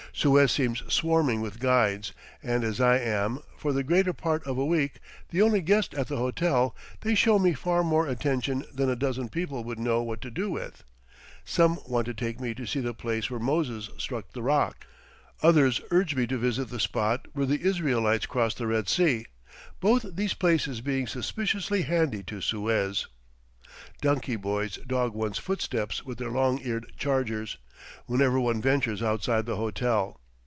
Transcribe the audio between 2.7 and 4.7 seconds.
I am, for the greater part of a